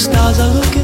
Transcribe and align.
Stars 0.00 0.40
are 0.40 0.54
looking 0.54 0.79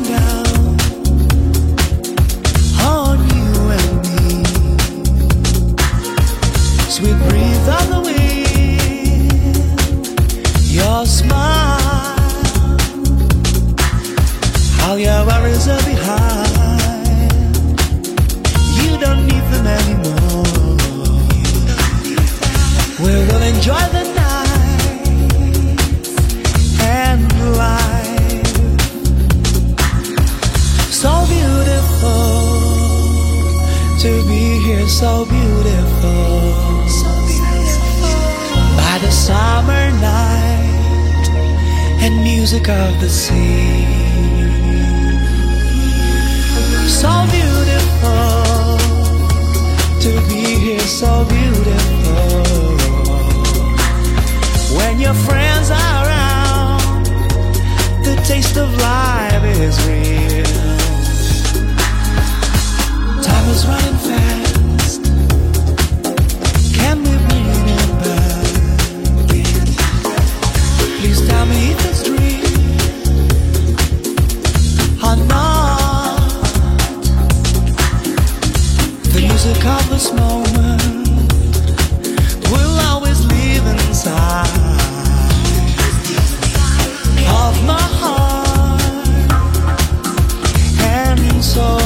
So 91.42 91.85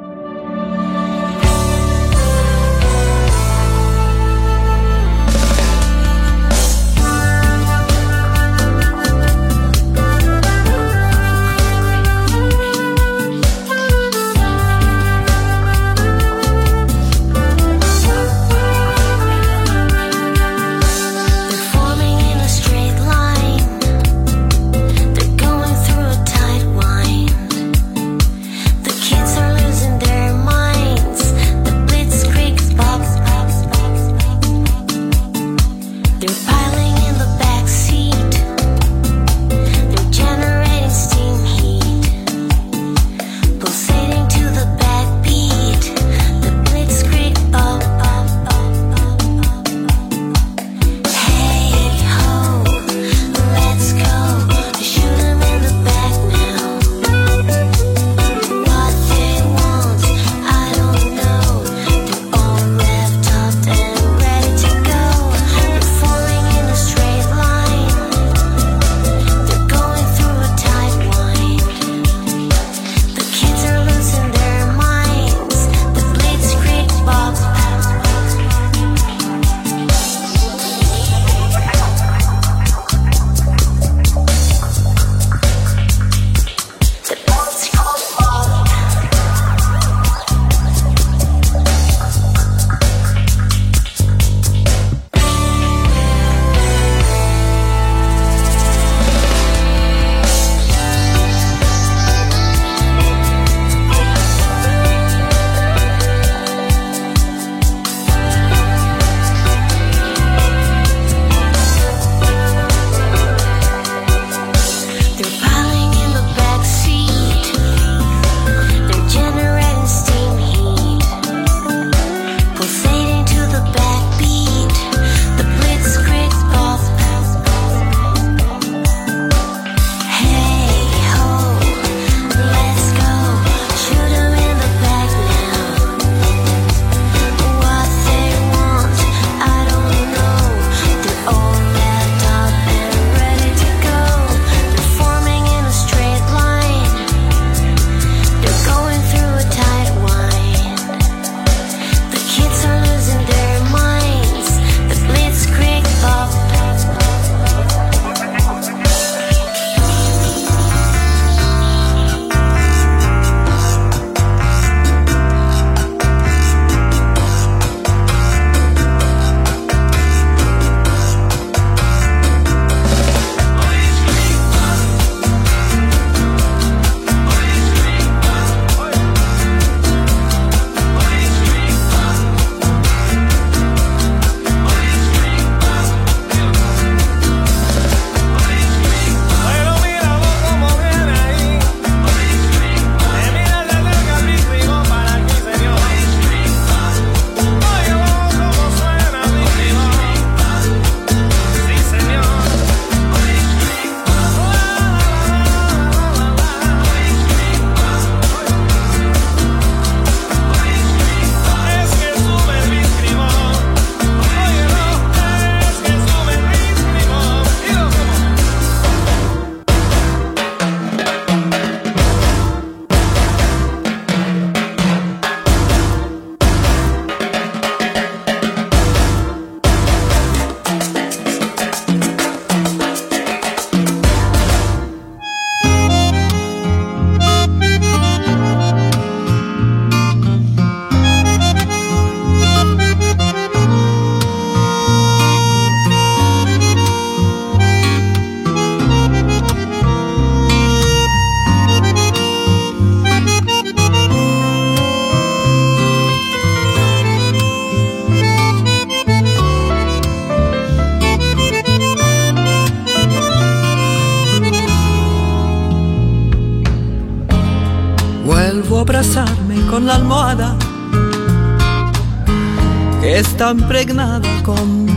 Está 273.21 273.51
impregnada 273.51 274.27
con 274.43 274.87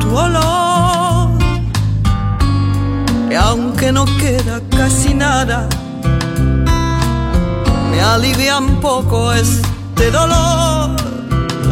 tu 0.00 0.16
olor. 0.16 1.30
Y 3.30 3.34
aunque 3.34 3.92
no 3.92 4.04
queda 4.18 4.60
casi 4.70 5.12
nada, 5.14 5.68
me 7.90 8.00
alivia 8.00 8.58
un 8.58 8.80
poco 8.80 9.32
este 9.32 10.10
dolor. 10.10 10.96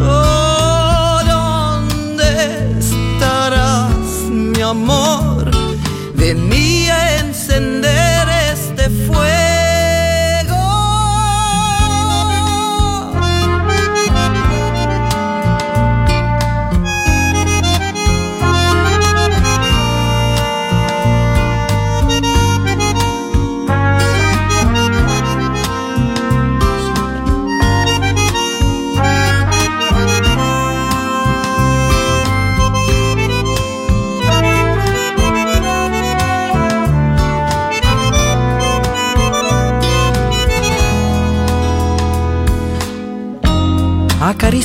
Oh, 0.06 1.20
¿Dónde 1.26 2.78
estarás, 2.78 4.28
mi 4.30 4.60
amor? 4.60 5.14
encender 7.44 8.13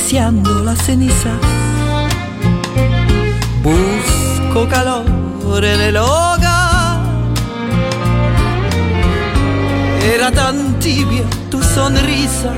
acariciando 0.00 0.64
la 0.64 0.74
ceniza. 0.74 1.32
Busco 3.62 4.68
calor 4.68 5.64
en 5.64 5.80
el 5.80 5.96
hogar. 5.96 7.00
Era 10.02 10.30
tan 10.32 10.78
tibia 10.78 11.24
tu 11.50 11.62
sonrisa 11.62 12.52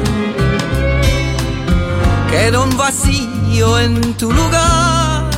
queda 2.30 2.60
un 2.60 2.76
vacío 2.76 3.78
en 3.78 4.14
tu 4.14 4.32
lugar. 4.32 5.28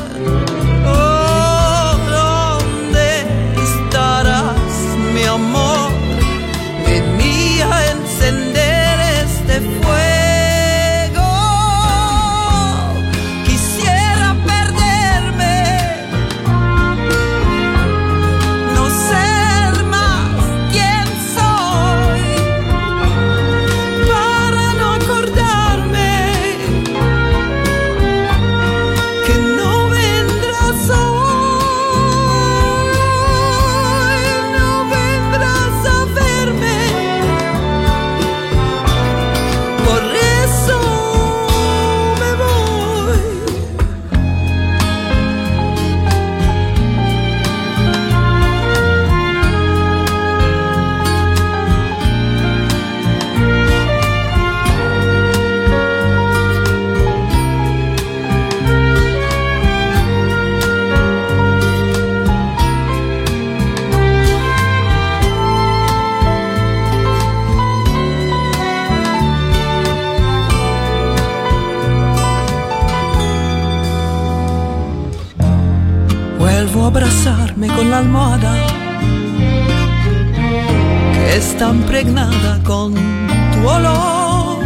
Impregnada 81.94 82.60
con 82.64 82.92
tu 82.94 83.68
olor. 83.68 84.64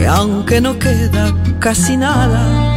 Y 0.00 0.04
aunque 0.04 0.60
no 0.60 0.78
queda 0.78 1.32
casi 1.58 1.96
nada, 1.96 2.74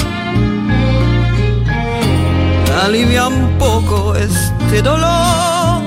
alivia 2.83 3.27
un 3.27 3.57
poco 3.59 4.15
este 4.15 4.81
dolor. 4.81 5.86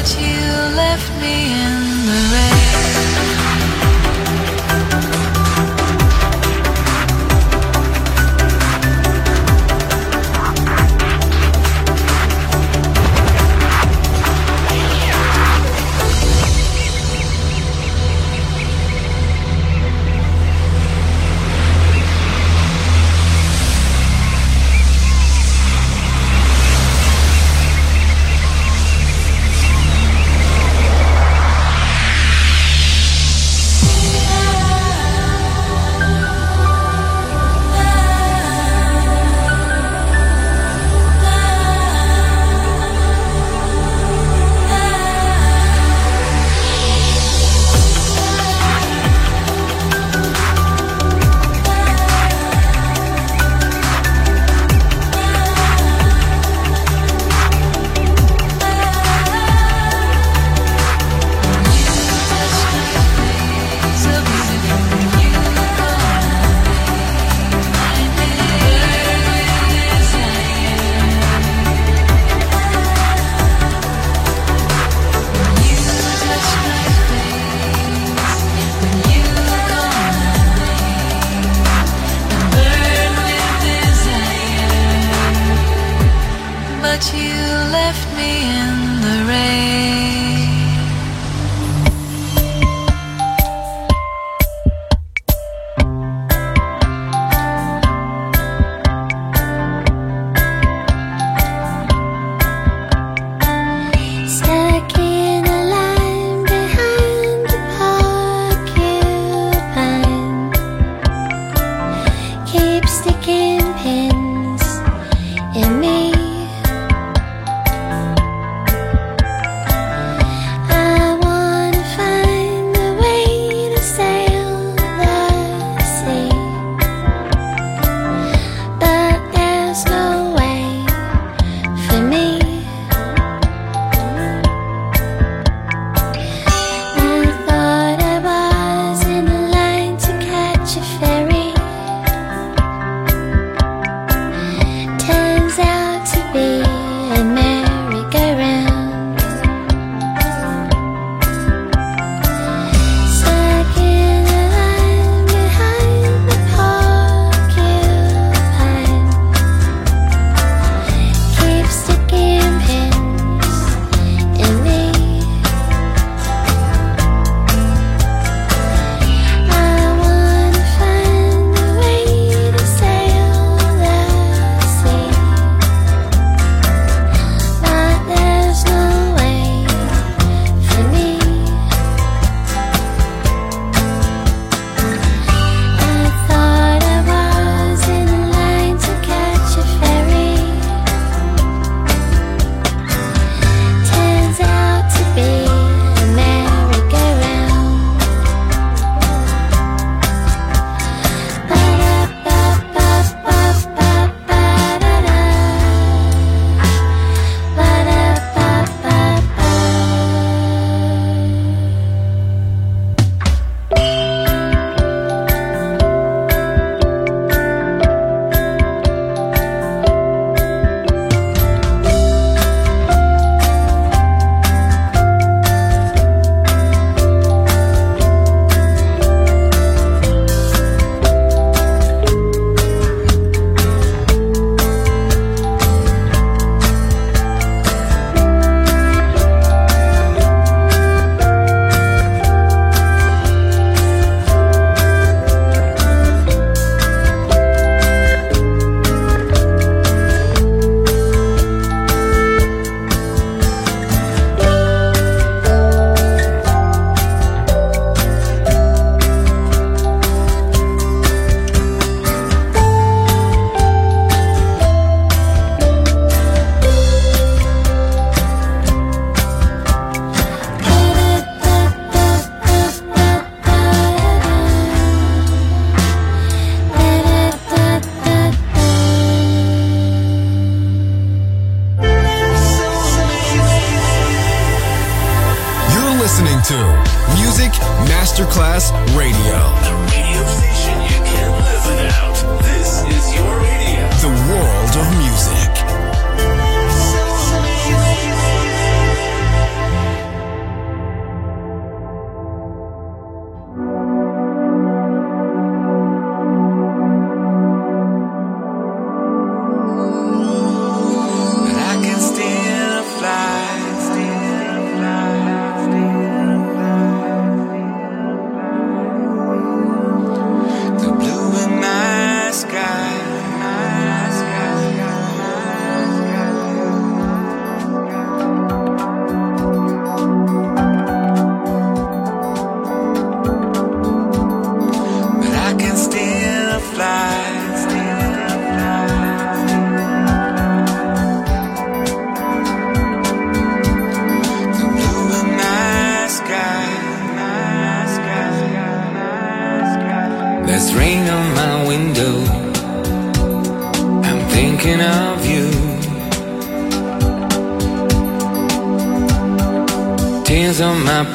but 0.00 0.16
you 0.20 0.40
left 0.76 1.10
me 1.20 1.50
in 1.60 2.06
the 2.06 2.20
rain. 2.32 2.77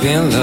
On 0.05 0.29
my 0.29 0.42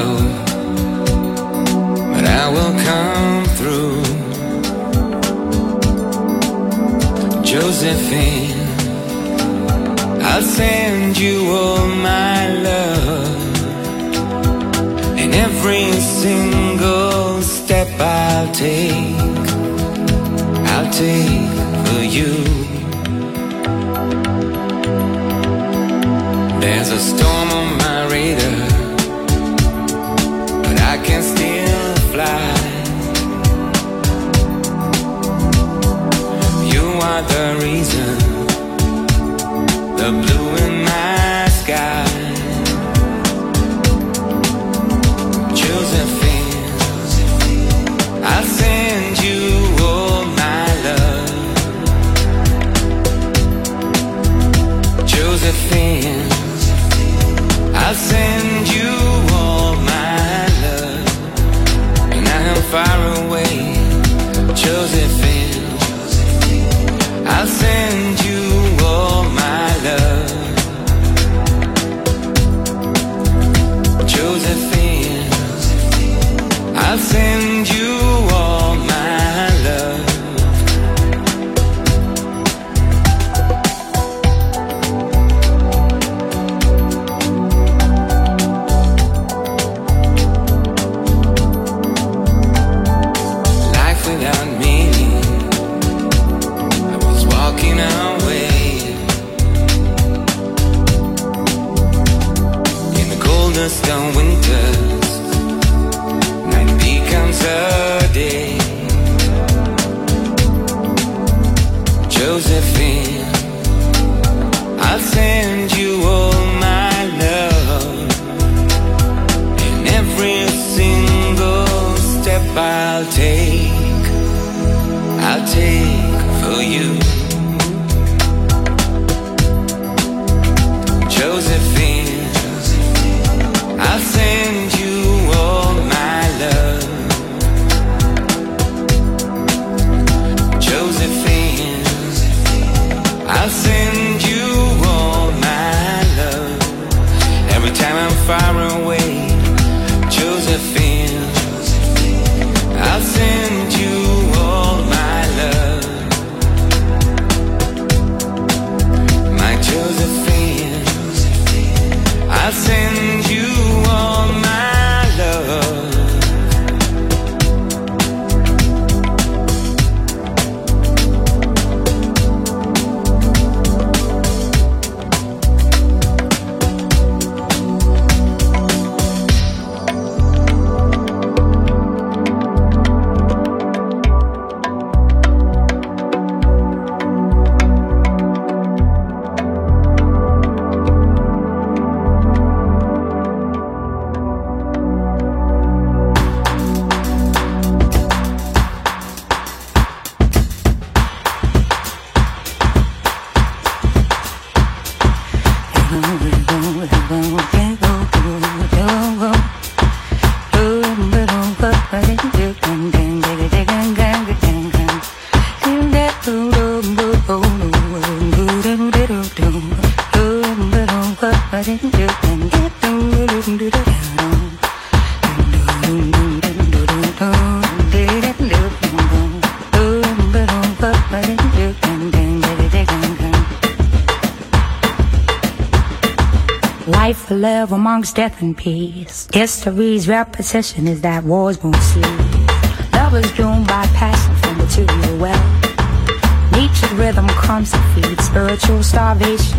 death 238.09 238.41
and 238.41 238.57
peace. 238.57 239.29
History's 239.33 240.09
repetition 240.09 240.89
is 240.89 241.03
that 241.03 241.23
wars 241.25 241.63
won't 241.63 241.77
cease. 241.77 242.93
Love 242.95 243.15
is 243.15 243.31
doomed 243.33 243.67
by 243.67 243.85
passion 243.95 244.35
from 244.37 244.57
material 244.57 245.19
wealth. 245.19 246.53
Nature's 246.53 246.93
rhythm 246.93 247.29
comes 247.29 247.71
to 247.73 247.79
feed 247.93 248.19
spiritual 248.21 248.83
starvation. 248.83 249.59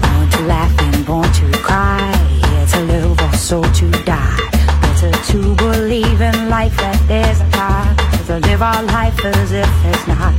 Born 0.00 0.26
to 0.30 0.40
laugh 0.46 0.72
and 0.78 1.04
born 1.04 1.30
to 1.32 1.50
cry. 1.58 2.14
Here 2.46 2.66
to 2.66 2.80
live 2.92 3.20
or 3.20 3.32
so 3.36 3.62
to 3.62 3.90
die. 4.04 4.38
Better 4.80 5.10
to 5.32 5.54
believe 5.56 6.20
in 6.20 6.48
life 6.48 6.76
that 6.76 7.02
there's 7.08 7.40
a 7.40 7.50
God. 7.50 7.96
To 8.28 8.38
live 8.38 8.62
our 8.62 8.82
life 8.84 9.18
as 9.24 9.52
if 9.52 9.70
there's 9.82 10.06
not. 10.06 10.36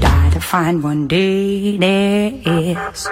Die 0.00 0.30
to 0.32 0.40
find 0.40 0.82
one 0.82 1.06
day 1.06 1.76
there 1.76 2.32
is. 2.46 3.08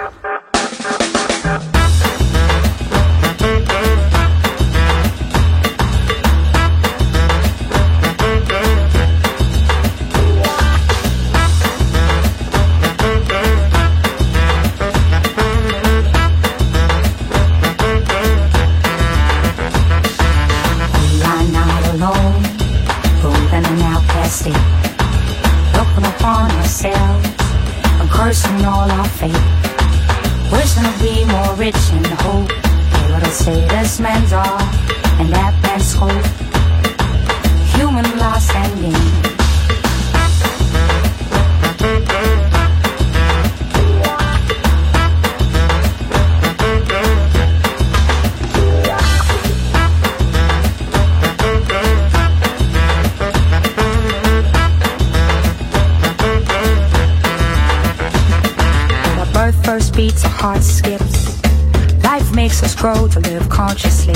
Grow 62.81 63.07
to 63.07 63.19
live 63.19 63.47
consciously. 63.47 64.15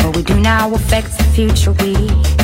What 0.00 0.16
we 0.16 0.22
do 0.22 0.40
now 0.40 0.72
affects 0.72 1.18
the 1.18 1.24
future 1.24 1.72
we 1.72 2.35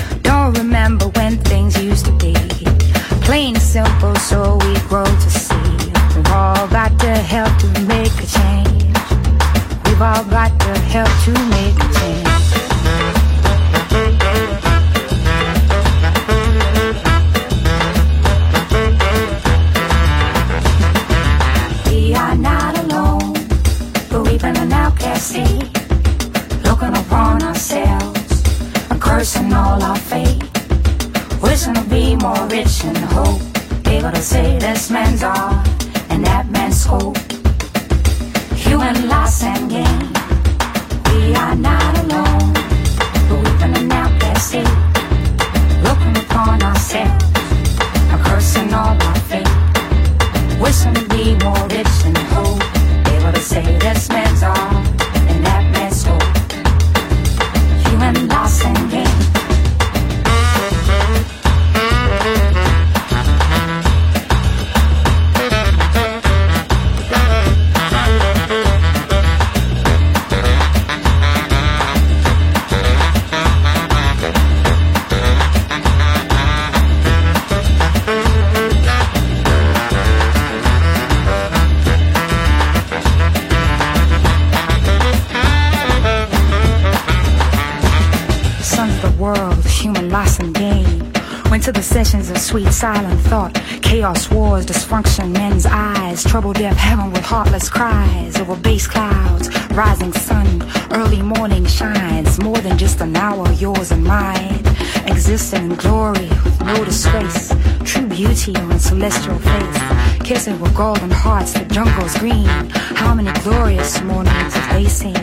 silent 92.83 93.21
thought. 93.21 93.55
Chaos, 93.81 94.29
wars, 94.29 94.67
dysfunction, 94.67 95.31
men's 95.33 95.67
eyes. 95.67 96.25
Trouble, 96.25 96.53
death, 96.53 96.77
heaven 96.77 97.13
with 97.13 97.23
heartless 97.23 97.71
cries. 97.71 98.37
Over 98.41 98.57
base 98.57 98.89
clouds, 98.89 99.47
rising 99.71 100.13
sun, 100.13 100.49
early 100.91 101.23
morning 101.23 101.65
shines. 101.65 102.43
More 102.43 102.59
than 102.59 102.77
just 102.77 103.01
an 103.01 103.15
hour, 103.15 103.49
yours 103.53 103.93
and 103.93 104.03
mine. 104.03 104.67
Existing 105.07 105.71
in 105.71 105.77
glory 105.77 106.29
with 106.45 106.61
no 106.65 106.85
disgrace. 106.85 107.55
True 107.85 108.09
beauty 108.09 108.53
on 108.57 108.81
celestial 108.81 109.39
face. 109.39 109.83
Kissing 110.25 110.59
with 110.59 110.75
golden 110.75 111.13
hearts, 111.13 111.53
the 111.53 111.65
jungle's 111.67 112.19
green. 112.19 112.69
How 113.01 113.15
many 113.15 113.31
glorious 113.45 114.03
mornings 114.03 114.55
have 114.55 114.75
they 114.75 114.89
seen? 114.89 115.23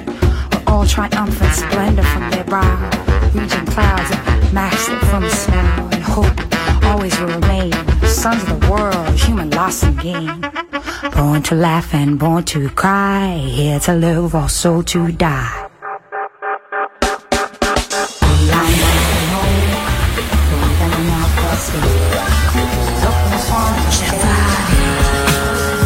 With 0.51 0.63
all 0.65 0.85
triumphant 0.85 1.53
splendor 1.53 2.03
from 2.03 2.29
their 2.29 2.45
brow. 2.45 2.89
Reaching 3.33 3.65
clouds 3.65 4.11
of 4.11 4.53
master 4.53 4.97
from 5.07 5.23
the 5.23 5.29
snow 5.29 5.89
and 5.91 6.03
hope 6.03 6.48
always 6.89 7.17
will 7.19 7.27
remain. 7.27 7.71
Sons 8.05 8.41
of 8.43 8.49
the 8.49 8.67
world, 8.69 9.13
human 9.15 9.49
loss 9.51 9.83
and 9.83 9.97
gain. 9.99 10.41
Born 11.15 11.41
to 11.43 11.55
laugh 11.55 11.93
and 11.93 12.17
born 12.19 12.43
to 12.45 12.69
cry. 12.69 13.37
Here 13.37 13.79
to 13.81 13.93
live, 13.93 14.35
also 14.35 14.81
to 14.81 15.11
die. 15.11 15.65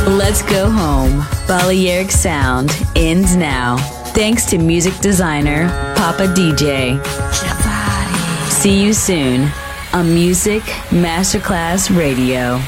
Let's 0.07 0.41
go 0.43 0.69
home. 0.69 1.23
Balearic 1.47 2.11
Sound 2.11 2.71
ends 2.95 3.35
now. 3.35 3.77
Thanks 4.15 4.45
to 4.45 4.57
music 4.57 4.95
designer 4.99 5.67
Papa 5.95 6.27
DJ. 6.27 7.03
See 8.49 8.81
you 8.83 8.93
soon 8.93 9.51
on 9.93 10.13
Music 10.13 10.63
Masterclass 10.91 11.95
Radio. 11.95 12.59